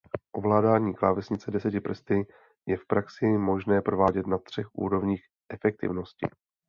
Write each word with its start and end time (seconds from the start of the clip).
Ovládání 0.31 0.93
klávesnice 0.93 1.51
deseti 1.51 1.79
prsty 1.79 2.27
je 2.65 2.77
v 2.77 2.85
praxi 2.87 3.25
možné 3.25 3.81
provádět 3.81 4.27
na 4.27 4.37
třech 4.37 4.75
úrovních 4.75 5.23
efektivnosti. 5.49 6.27